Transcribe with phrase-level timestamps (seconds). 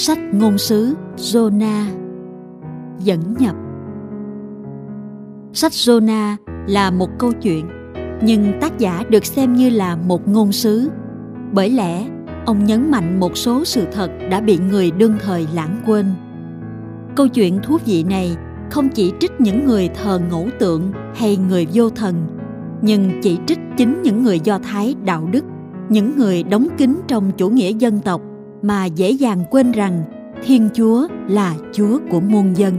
[0.00, 1.84] Sách ngôn sứ Jonah
[2.98, 3.56] Dẫn nhập.
[5.52, 6.36] Sách Jonah
[6.68, 7.68] là một câu chuyện,
[8.22, 10.90] nhưng tác giả được xem như là một ngôn sứ.
[11.52, 12.06] Bởi lẽ,
[12.46, 16.06] ông nhấn mạnh một số sự thật đã bị người đương thời lãng quên.
[17.16, 18.36] Câu chuyện thú vị này
[18.70, 22.14] không chỉ trích những người thờ ngẫu tượng hay người vô thần,
[22.82, 25.44] nhưng chỉ trích chính những người do thái, đạo đức,
[25.88, 28.22] những người đóng kín trong chủ nghĩa dân tộc
[28.62, 30.02] mà dễ dàng quên rằng
[30.42, 32.74] thiên chúa là chúa của muôn dân.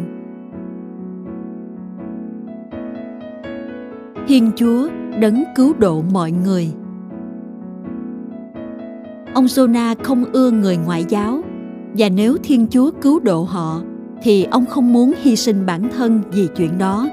[4.28, 4.90] Thiên chúa
[5.22, 6.72] đấng cứu độ mọi người.
[9.34, 11.42] Ông Jonah không ưa người ngoại giáo,
[11.98, 13.82] và nếu thiên chúa cứu độ họ,
[14.22, 17.08] thì ông không muốn hy sinh bản thân vì chuyện đó.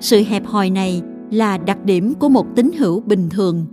[0.00, 3.66] Sự hẹp hòi này là đặc điểm của một tín hữu bình thường,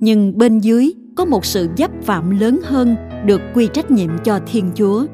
[0.00, 4.38] nhưng bên dưới có một sự dấp phạm lớn hơn được quy trách nhiệm cho
[4.46, 5.06] thiên chúa.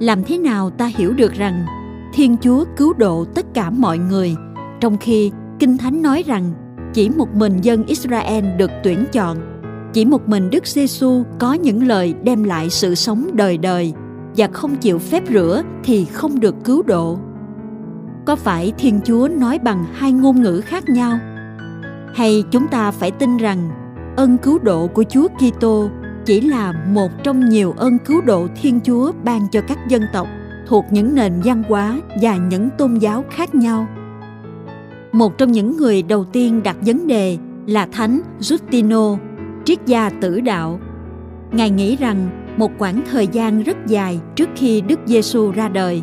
[0.00, 1.64] Làm thế nào ta hiểu được rằng
[2.14, 4.34] thiên chúa cứu độ tất cả mọi người,
[4.80, 6.52] trong khi kinh thánh nói rằng
[6.94, 9.38] chỉ một mình dân israel được tuyển chọn,
[9.92, 13.92] chỉ một mình đức giêsu có những lời đem lại sự sống đời đời
[14.36, 17.18] và không chịu phép rửa thì không được cứu độ.
[18.26, 21.18] Có phải thiên chúa nói bằng hai ngôn ngữ khác nhau?
[22.14, 23.70] Hay chúng ta phải tin rằng
[24.16, 25.88] ơn cứu độ của chúa kitô
[26.28, 30.28] chỉ là một trong nhiều ơn cứu độ thiên chúa ban cho các dân tộc
[30.66, 33.86] thuộc những nền văn hóa và những tôn giáo khác nhau
[35.12, 39.16] một trong những người đầu tiên đặt vấn đề là thánh Justino,
[39.64, 40.80] triết gia tử đạo.
[41.52, 46.02] Ngài nghĩ rằng một khoảng thời gian rất dài trước khi Đức Giêsu ra đời,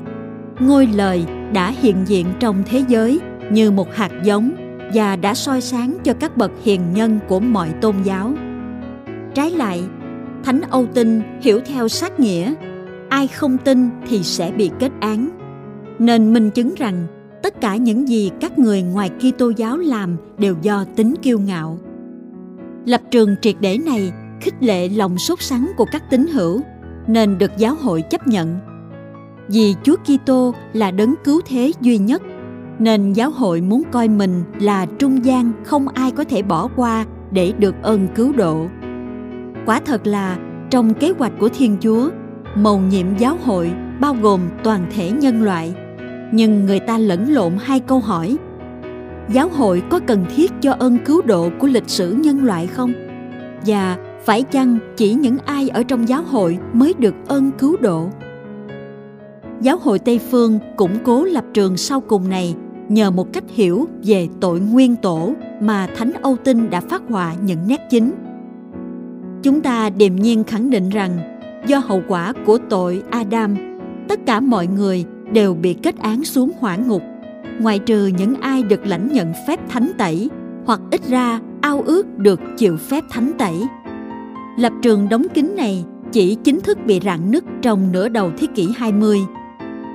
[0.59, 3.19] ngôi lời đã hiện diện trong thế giới
[3.52, 4.52] như một hạt giống
[4.94, 8.34] và đã soi sáng cho các bậc hiền nhân của mọi tôn giáo.
[9.34, 9.84] Trái lại,
[10.45, 12.53] Thánh Âu Tinh hiểu theo sát nghĩa,
[13.09, 15.29] ai không tin thì sẽ bị kết án.
[16.00, 17.07] Nên minh chứng rằng
[17.44, 21.79] tất cả những gì các người ngoài Kitô giáo làm đều do tính kiêu ngạo.
[22.85, 24.11] Lập trường triệt để này
[24.41, 26.61] khích lệ lòng sốt sắng của các tín hữu
[27.07, 28.59] nên được giáo hội chấp nhận.
[29.47, 32.22] Vì Chúa Kitô là đấng cứu thế duy nhất
[32.79, 37.05] nên giáo hội muốn coi mình là trung gian không ai có thể bỏ qua
[37.31, 38.67] để được ơn cứu độ.
[39.66, 40.38] Quả thật là
[40.70, 42.09] trong kế hoạch của Thiên Chúa,
[42.56, 45.74] mầu nhiệm giáo hội bao gồm toàn thể nhân loại–
[46.31, 48.38] nhưng người ta lẫn lộn hai câu hỏi
[49.30, 52.94] giáo hội có cần thiết cho ơn cứu độ của lịch sử nhân loại không?
[53.66, 58.09] Và phải chăng chỉ những ai ở trong giáo hội mới được ơn cứu độ?
[59.62, 62.56] Giáo hội tây phương củng cố lập trường sau cùng này
[62.90, 67.34] nhờ một cách hiểu về tội nguyên tổ mà thánh âu tinh đã phát họa
[67.46, 68.12] những nét chính
[69.45, 71.17] chúng ta điềm nhiên khẳng định rằng
[71.67, 73.56] do hậu quả của tội adam
[74.07, 77.01] tất cả mọi người đều bị kết án xuống hỏa ngục
[77.59, 80.29] ngoại trừ những ai được lãnh nhận phép thánh tẩy
[80.66, 83.63] hoặc ít ra ao ước được chịu phép thánh tẩy.
[84.57, 88.47] Lập trường đóng kín này chỉ chính thức bị rạn nứt trong nửa đầu thế
[88.55, 89.19] kỷ 20.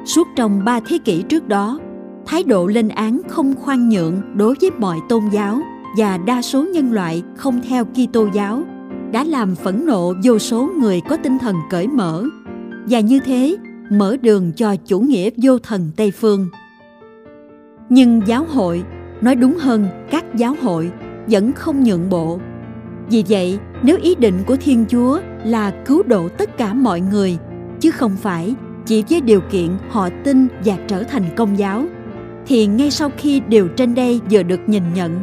[0.04, 1.78] Suốt trong ba thế kỷ trước đó,
[2.26, 5.60] thái độ lên án không khoan nhượng đối với mọi tôn giáo
[5.98, 8.62] và đa số nhân loại không theo Kitô giáo
[9.12, 12.24] đã làm phẫn nộ vô số người có tinh thần cởi mở
[12.88, 13.56] và như thế
[13.90, 16.48] mở đường cho chủ nghĩa vô thần Tây phương.
[17.88, 18.82] Nhưng giáo hội,
[19.20, 20.90] nói đúng hơn các giáo hội
[21.26, 22.38] vẫn không nhượng bộ.
[23.10, 27.38] Vì vậy, nếu ý định của Thiên Chúa là cứu độ tất cả mọi người,
[27.80, 28.54] chứ không phải
[28.86, 31.84] chỉ với điều kiện họ tin và trở thành công giáo,
[32.46, 35.22] thì ngay sau khi điều trên đây vừa được nhìn nhận,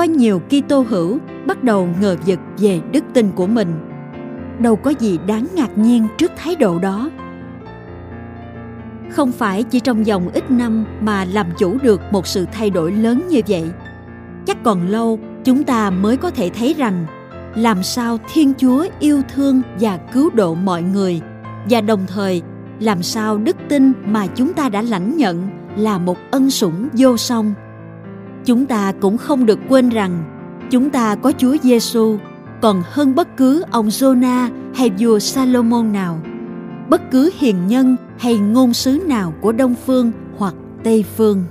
[0.00, 3.68] có nhiều Kitô hữu bắt đầu ngờ vực về đức tin của mình.
[4.58, 7.10] Đâu có gì đáng ngạc nhiên trước thái độ đó.
[9.10, 12.92] Không phải chỉ trong vòng ít năm mà làm chủ được một sự thay đổi
[12.92, 13.70] lớn như vậy.
[14.46, 17.06] Chắc còn lâu chúng ta mới có thể thấy rằng,
[17.54, 21.20] làm sao thiên chúa yêu thương và cứu độ mọi người,
[21.70, 22.42] và đồng thời
[22.80, 27.16] làm sao đức tin mà chúng ta đã lãnh nhận là một ân sủng vô
[27.16, 27.54] song
[28.44, 30.24] chúng ta cũng không được quên rằng,
[30.70, 32.16] chúng ta có chúa giêsu
[32.60, 36.20] còn hơn bất cứ ông Jonah hay vua Salomon nào,
[36.88, 40.54] bất cứ hiền nhân hay ngôn sứ nào của đông phương hoặc
[40.84, 41.44] tây phương.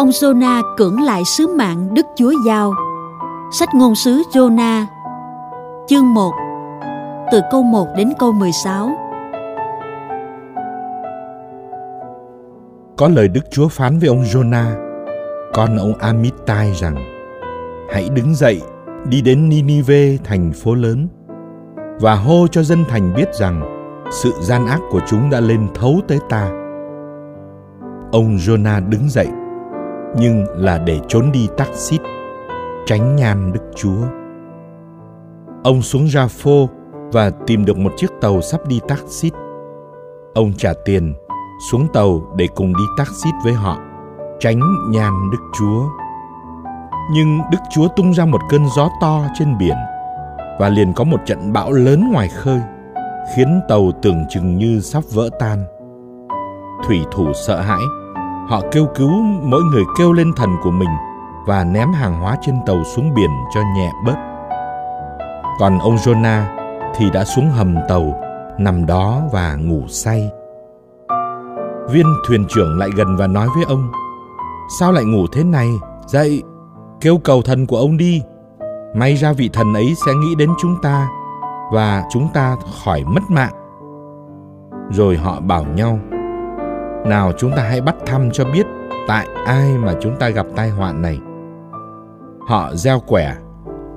[0.00, 2.74] Ông Jonah cưỡng lại sứ mạng Đức Chúa giao.
[3.52, 4.84] Sách ngôn sứ Jonah,
[5.88, 6.32] chương 1,
[7.32, 8.90] từ câu 1 đến câu 16.
[12.96, 14.74] Có lời Đức Chúa phán với ông Jonah,
[15.54, 16.96] con ông Amittai rằng:
[17.92, 18.62] Hãy đứng dậy,
[19.08, 21.08] đi đến Ninive thành phố lớn
[22.00, 23.62] và hô cho dân thành biết rằng
[24.10, 26.50] sự gian ác của chúng đã lên thấu tới ta.
[28.12, 29.28] Ông Jonah đứng dậy,
[30.16, 32.00] nhưng là để trốn đi Taxit,
[32.86, 34.02] tránh nhan Đức Chúa.
[35.64, 36.68] Ông xuống Ra-phô
[37.12, 39.32] và tìm được một chiếc tàu sắp đi Taxit.
[40.34, 41.14] Ông trả tiền,
[41.70, 43.78] xuống tàu để cùng đi Taxit với họ,
[44.40, 44.60] tránh
[44.90, 45.82] nhan Đức Chúa.
[47.12, 49.76] Nhưng Đức Chúa tung ra một cơn gió to trên biển
[50.60, 52.60] và liền có một trận bão lớn ngoài khơi,
[53.36, 55.64] khiến tàu tưởng chừng như sắp vỡ tan.
[56.86, 57.80] Thủy thủ sợ hãi,
[58.50, 59.10] họ kêu cứu
[59.42, 60.88] mỗi người kêu lên thần của mình
[61.46, 64.16] và ném hàng hóa trên tàu xuống biển cho nhẹ bớt.
[65.58, 66.42] Còn ông Jonah
[66.96, 68.22] thì đã xuống hầm tàu,
[68.58, 70.30] nằm đó và ngủ say.
[71.90, 73.92] Viên thuyền trưởng lại gần và nói với ông,
[74.78, 75.68] Sao lại ngủ thế này?
[76.06, 76.42] Dậy,
[77.00, 78.22] kêu cầu thần của ông đi.
[78.94, 81.08] May ra vị thần ấy sẽ nghĩ đến chúng ta
[81.72, 83.52] và chúng ta khỏi mất mạng.
[84.90, 85.98] Rồi họ bảo nhau,
[87.06, 88.66] nào chúng ta hãy bắt thăm cho biết
[89.08, 91.18] tại ai mà chúng ta gặp tai họa này.
[92.48, 93.34] Họ gieo quẻ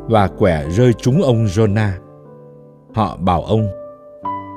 [0.08, 1.90] và quẻ rơi trúng ông Jonah.
[2.96, 3.68] Họ bảo ông,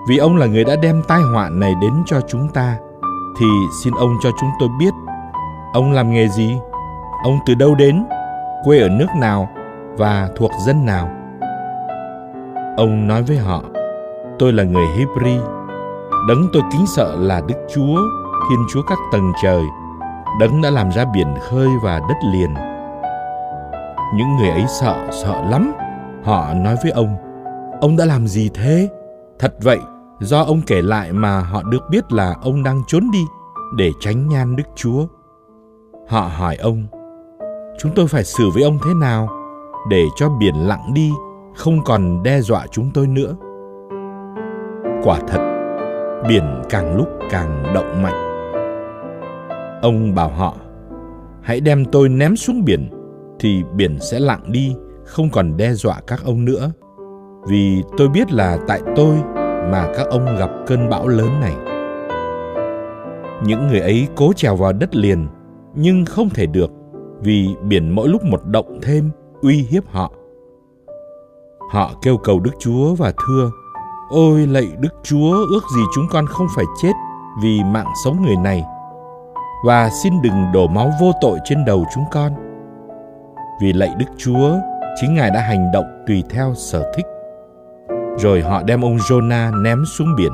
[0.08, 2.76] vì ông là người đã đem tai họa này đến cho chúng ta,
[3.40, 3.46] thì
[3.84, 4.94] xin ông cho chúng tôi biết,
[5.72, 6.56] ông làm nghề gì,
[7.24, 8.04] ông từ đâu đến,
[8.64, 9.48] quê ở nước nào
[9.96, 11.08] và thuộc dân nào.
[12.76, 13.62] Ông nói với họ,
[14.38, 15.40] tôi là người Hebrew,
[16.28, 18.00] đấng tôi kính sợ là Đức Chúa,
[18.50, 19.62] Thiên Chúa các tầng trời,
[20.40, 22.54] đấng đã làm ra biển khơi và đất liền.
[24.14, 25.72] Những người ấy sợ, sợ lắm.
[26.24, 27.16] Họ nói với ông,
[27.80, 28.88] ông đã làm gì thế?
[29.38, 29.78] Thật vậy,
[30.20, 33.24] do ông kể lại mà họ được biết là ông đang trốn đi
[33.76, 35.06] để tránh nhan Đức Chúa.
[36.08, 36.86] Họ hỏi ông,
[37.78, 39.28] chúng tôi phải xử với ông thế nào
[39.90, 41.12] để cho biển lặng đi,
[41.56, 43.34] không còn đe dọa chúng tôi nữa?
[45.04, 45.40] Quả thật,
[46.28, 48.25] biển càng lúc càng động mạnh.
[49.86, 50.54] Ông bảo họ,
[51.42, 52.90] hãy đem tôi ném xuống biển,
[53.40, 56.72] thì biển sẽ lặng đi, không còn đe dọa các ông nữa.
[57.48, 59.16] Vì tôi biết là tại tôi
[59.70, 61.54] mà các ông gặp cơn bão lớn này.
[63.44, 65.26] Những người ấy cố trèo vào đất liền,
[65.74, 66.70] nhưng không thể được,
[67.20, 69.10] vì biển mỗi lúc một động thêm,
[69.42, 70.12] uy hiếp họ.
[71.72, 73.50] Họ kêu cầu Đức Chúa và thưa,
[74.10, 76.92] Ôi lạy Đức Chúa, ước gì chúng con không phải chết
[77.42, 78.64] vì mạng sống người này,
[79.64, 82.32] và xin đừng đổ máu vô tội trên đầu chúng con.
[83.60, 84.50] Vì lạy Đức Chúa,
[85.00, 87.06] chính Ngài đã hành động tùy theo sở thích.
[88.18, 90.32] Rồi họ đem ông Jonah ném xuống biển.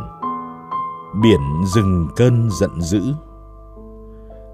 [1.23, 1.41] Biển
[1.75, 3.03] dừng cơn giận dữ.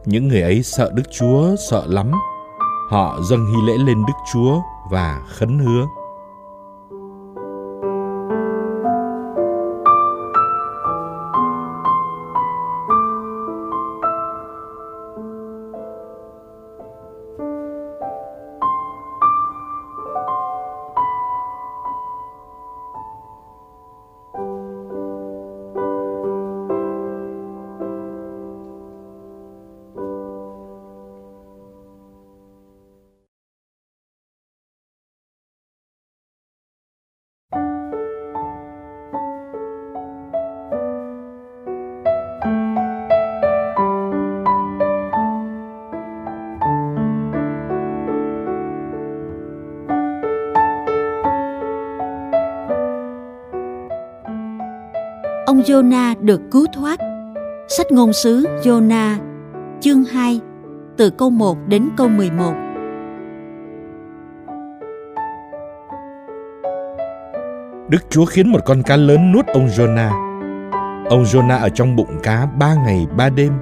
[0.05, 2.13] Những người ấy sợ Đức Chúa, sợ lắm.
[2.91, 4.61] Họ dâng hy lễ lên Đức Chúa
[4.91, 5.85] và khấn hứa.
[55.59, 57.00] Ông Jonah được cứu thoát.
[57.69, 59.17] Sách ngôn sứ Jonah,
[59.81, 60.41] chương 2,
[60.97, 62.53] từ câu 1 đến câu 11.
[67.88, 70.11] Đức Chúa khiến một con cá lớn nuốt ông Jonah.
[71.11, 73.53] Ông Jonah ở trong bụng cá ba ngày ba đêm.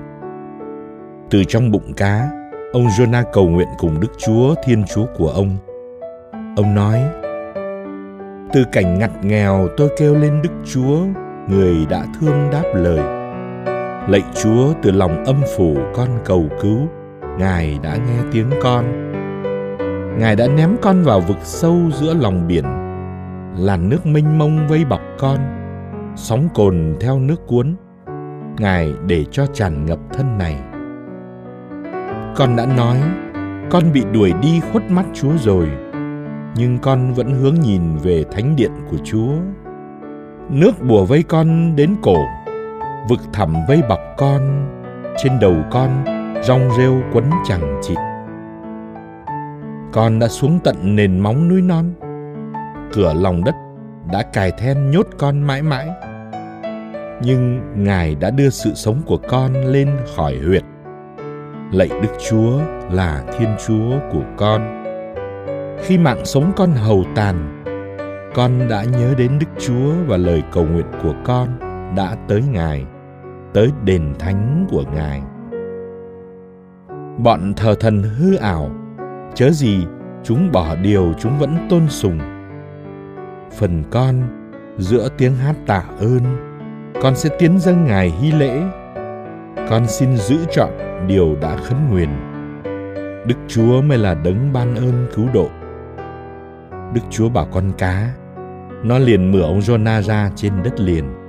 [1.31, 2.31] Từ trong bụng cá,
[2.73, 5.57] ông Jonah cầu nguyện cùng Đức Chúa, Thiên Chúa của ông.
[6.57, 7.03] Ông nói,
[8.53, 10.99] Từ cảnh ngặt nghèo tôi kêu lên Đức Chúa,
[11.49, 13.01] người đã thương đáp lời.
[14.09, 16.79] Lạy chúa từ lòng âm phủ con cầu cứu
[17.39, 18.85] ngài đã nghe tiếng con.
[20.19, 22.65] Ngài đã ném con vào vực sâu giữa lòng biển
[23.59, 25.39] làn nước mênh mông vây bọc con
[26.17, 27.77] sóng cồn theo nước cuốn.
[28.59, 30.57] Ngài để cho tràn ngập thân này.
[32.37, 32.97] Con đã nói
[33.71, 35.69] con bị đuổi đi khuất mắt Chúa rồi,
[36.57, 39.33] nhưng con vẫn hướng nhìn về thánh điện của Chúa.
[40.51, 42.27] Nước bùa vây con đến cổ,
[43.09, 44.69] vực thẳm vây bọc con,
[45.17, 46.05] trên đầu con
[46.43, 47.97] rong rêu quấn chẳng chịt.
[49.93, 51.93] Con đã xuống tận nền móng núi non,
[52.93, 53.55] cửa lòng đất
[54.13, 55.89] đã cài then nhốt con mãi mãi.
[57.23, 60.63] Nhưng Ngài đã đưa sự sống của con lên khỏi huyệt
[61.73, 62.61] lạy Đức Chúa
[62.91, 64.85] là Thiên Chúa của con.
[65.83, 67.65] Khi mạng sống con hầu tàn,
[68.37, 71.49] con đã nhớ đến Đức Chúa và lời cầu nguyện của con
[71.97, 72.85] đã tới Ngài,
[73.55, 75.23] tới đền thánh của Ngài.
[77.19, 78.71] Bọn thờ thần hư ảo,
[79.35, 79.87] chớ gì
[80.25, 82.19] chúng bỏ điều chúng vẫn tôn sùng.
[83.59, 84.23] Phần con,
[84.79, 86.23] giữa tiếng hát tạ ơn,
[87.03, 88.63] con sẽ tiến dâng Ngài hy lễ.
[89.71, 90.71] Con xin giữ trọn
[91.07, 92.11] điều đã khấn nguyện.
[93.27, 95.49] Đức Chúa mới là đấng ban ơn cứu độ.
[96.95, 98.13] Đức Chúa bảo con cá,
[98.87, 101.26] nó liền mở ông Jonah ra trên đất liền.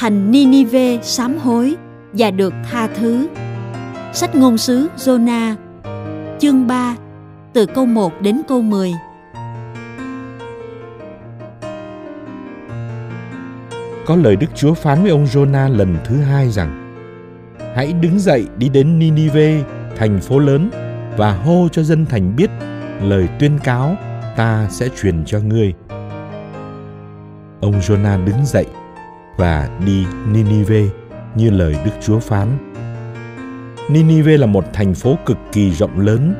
[0.00, 1.76] Thành Ninive sám hối
[2.12, 3.28] và được tha thứ.
[4.12, 5.54] Sách ngôn sứ Jonah
[6.38, 6.96] chương 3
[7.52, 8.92] từ câu 1 đến câu 10.
[14.06, 16.94] Có lời Đức Chúa phán với ông Jonah lần thứ hai rằng
[17.74, 19.62] Hãy đứng dậy đi đến Ninive,
[19.96, 20.70] thành phố lớn
[21.16, 22.50] và hô cho dân thành biết
[23.02, 23.96] lời tuyên cáo
[24.36, 25.74] ta sẽ truyền cho ngươi.
[27.60, 28.66] Ông Jonah đứng dậy
[29.40, 30.82] và đi Ninive
[31.34, 32.48] như lời Đức Chúa phán.
[33.90, 36.34] Ninive là một thành phố cực kỳ rộng lớn,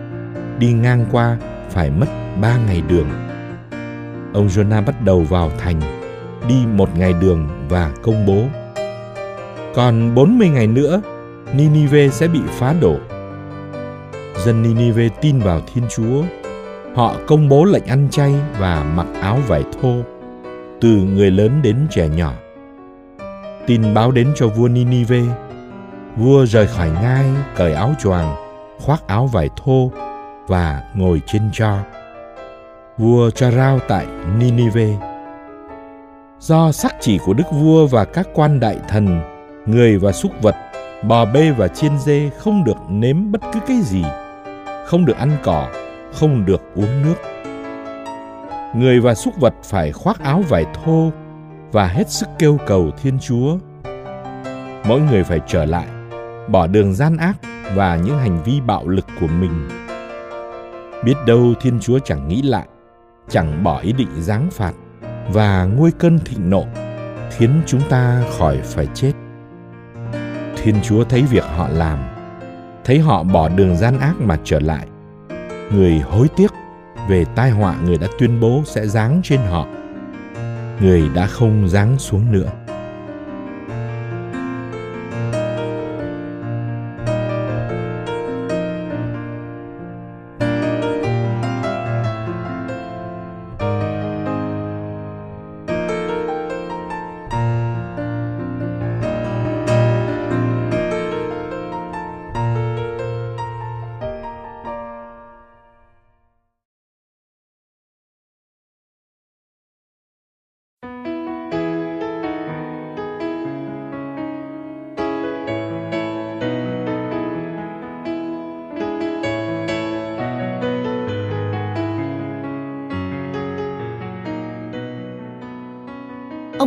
[0.58, 1.36] đi ngang qua
[1.70, 2.06] phải mất
[2.40, 3.08] ba ngày đường.
[4.32, 5.80] Ông Jonah bắt đầu vào thành,
[6.48, 8.42] đi một ngày đường và công bố.
[9.74, 11.02] Còn 40 ngày nữa,
[11.54, 12.96] Ninive sẽ bị phá đổ.
[14.44, 16.22] Dân Ninive tin vào Thiên Chúa.
[16.94, 19.94] Họ công bố lệnh ăn chay và mặc áo vải thô,
[20.80, 22.34] từ người lớn đến trẻ nhỏ
[23.70, 25.20] tin báo đến cho vua Ninive.
[26.16, 28.36] Vua rời khỏi ngai, cởi áo choàng,
[28.80, 29.90] khoác áo vải thô
[30.46, 31.78] và ngồi trên cho.
[32.98, 34.06] Vua cho rao tại
[34.38, 34.88] Ninive.
[36.38, 39.20] Do sắc chỉ của đức vua và các quan đại thần,
[39.66, 40.54] người và súc vật,
[41.02, 44.04] bò bê và chiên dê không được nếm bất cứ cái gì,
[44.86, 45.68] không được ăn cỏ,
[46.12, 47.16] không được uống nước.
[48.74, 51.10] Người và súc vật phải khoác áo vải thô
[51.72, 53.58] và hết sức kêu cầu Thiên Chúa.
[54.84, 55.86] Mỗi người phải trở lại,
[56.48, 57.36] bỏ đường gian ác
[57.74, 59.68] và những hành vi bạo lực của mình.
[61.04, 62.66] Biết đâu Thiên Chúa chẳng nghĩ lại,
[63.28, 64.72] chẳng bỏ ý định giáng phạt
[65.32, 66.64] và nguôi cơn thịnh nộ,
[67.30, 69.12] khiến chúng ta khỏi phải chết.
[70.56, 71.98] Thiên Chúa thấy việc họ làm,
[72.84, 74.86] thấy họ bỏ đường gian ác mà trở lại.
[75.72, 76.52] Người hối tiếc
[77.08, 79.66] về tai họa người đã tuyên bố sẽ giáng trên họ
[80.80, 82.50] người đã không giáng xuống nữa.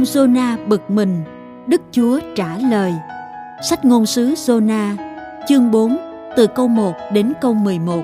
[0.04, 1.24] Ông Jonah bực mình,
[1.68, 2.94] Đức Chúa trả lời.
[3.70, 4.96] Sách ngôn sứ Jonah,
[5.48, 5.98] chương 4,
[6.38, 8.02] từ câu 1 đến câu 11.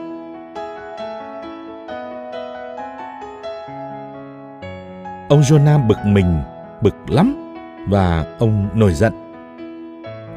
[5.30, 6.42] Ông Jonah bực mình,
[6.82, 7.56] bực lắm,
[7.90, 9.14] và ông nổi giận.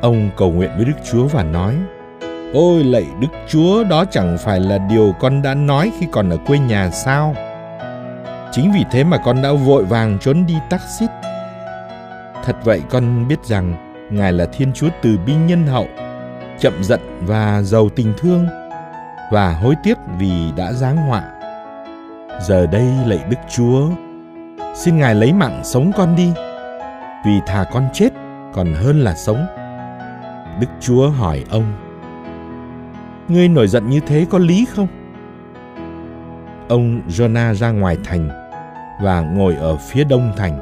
[0.01, 1.75] Ông cầu nguyện với Đức Chúa và nói,
[2.55, 6.37] Ôi lạy Đức Chúa, đó chẳng phải là điều con đã nói khi còn ở
[6.47, 7.35] quê nhà sao?
[8.53, 11.11] Chính vì thế mà con đã vội vàng trốn đi taxit.
[12.45, 13.75] Thật vậy con biết rằng
[14.11, 15.87] Ngài là Thiên Chúa từ bi nhân hậu,
[16.59, 18.47] chậm giận và giàu tình thương,
[19.31, 21.23] và hối tiếc vì đã giáng họa.
[22.41, 23.89] Giờ đây lạy Đức Chúa,
[24.75, 26.33] xin Ngài lấy mạng sống con đi,
[27.27, 28.09] vì thà con chết
[28.53, 29.47] còn hơn là sống.
[30.61, 31.73] Đức Chúa hỏi ông,
[33.29, 34.87] Ngươi nổi giận như thế có lý không?
[36.69, 38.29] Ông Jonah ra ngoài thành
[39.03, 40.61] và ngồi ở phía đông thành.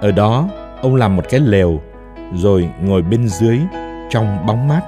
[0.00, 0.48] Ở đó,
[0.82, 1.80] ông làm một cái lều
[2.34, 3.58] rồi ngồi bên dưới
[4.10, 4.80] trong bóng mát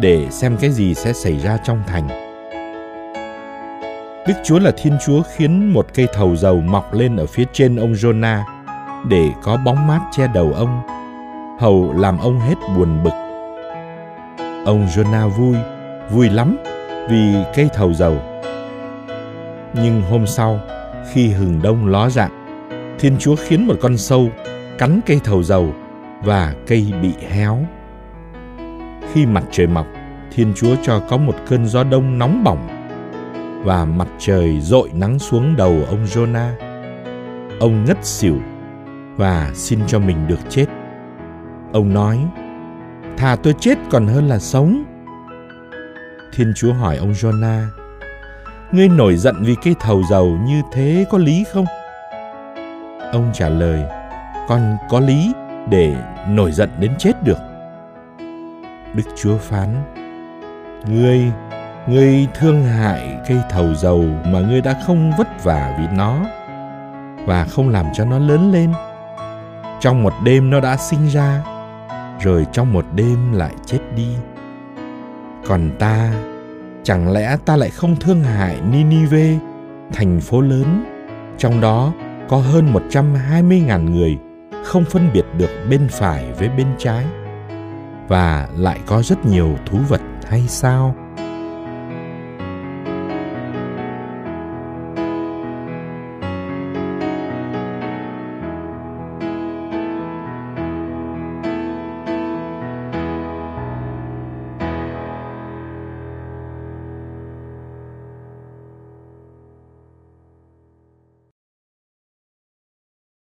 [0.00, 2.08] để xem cái gì sẽ xảy ra trong thành.
[4.26, 7.76] Đức Chúa là Thiên Chúa khiến một cây thầu dầu mọc lên ở phía trên
[7.76, 8.42] ông Jonah
[9.08, 10.82] để có bóng mát che đầu ông,
[11.60, 13.12] hầu làm ông hết buồn bực.
[14.64, 15.56] Ông Jonah vui,
[16.10, 16.56] vui lắm
[17.08, 18.16] vì cây thầu dầu.
[19.74, 20.60] Nhưng hôm sau,
[21.12, 22.46] khi hừng đông ló dạng,
[22.98, 24.28] Thiên Chúa khiến một con sâu
[24.82, 25.74] cắn cây thầu dầu
[26.24, 27.58] và cây bị héo.
[29.12, 29.86] Khi mặt trời mọc,
[30.32, 32.68] Thiên Chúa cho có một cơn gió đông nóng bỏng
[33.64, 36.50] và mặt trời dội nắng xuống đầu ông Jonah.
[37.60, 38.36] Ông ngất xỉu
[39.16, 40.66] và xin cho mình được chết.
[41.72, 42.18] Ông nói,
[43.16, 44.84] thà tôi chết còn hơn là sống.
[46.34, 47.64] Thiên Chúa hỏi ông Jonah,
[48.72, 51.66] ngươi nổi giận vì cây thầu dầu như thế có lý không?
[53.12, 54.01] Ông trả lời,
[54.48, 55.32] con có lý
[55.68, 55.94] để
[56.28, 57.38] nổi giận đến chết được.
[58.94, 59.68] Đức Chúa phán,
[60.86, 61.32] ngươi,
[61.86, 66.16] ngươi thương hại cây thầu dầu mà ngươi đã không vất vả vì nó
[67.26, 68.72] và không làm cho nó lớn lên.
[69.80, 71.42] Trong một đêm nó đã sinh ra,
[72.20, 74.08] rồi trong một đêm lại chết đi.
[75.46, 76.12] Còn ta,
[76.82, 79.38] chẳng lẽ ta lại không thương hại Ninive,
[79.92, 80.84] thành phố lớn,
[81.38, 81.92] trong đó
[82.28, 84.18] có hơn 120.000 người
[84.64, 87.06] không phân biệt được bên phải với bên trái.
[88.08, 90.94] Và lại có rất nhiều thú vật hay sao